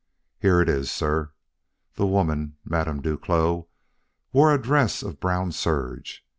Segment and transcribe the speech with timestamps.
[0.39, 1.31] Here it is, sir.
[1.93, 3.65] The woman Madame Duclos
[4.33, 6.25] wore a dress of brown serge.